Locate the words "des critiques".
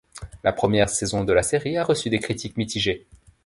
2.09-2.57